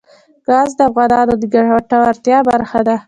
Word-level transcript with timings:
ګاز 0.47 0.69
د 0.77 0.79
افغانانو 0.89 1.33
د 1.41 1.43
ګټورتیا 1.53 2.37
برخه 2.49 2.79
ده. 2.87 2.95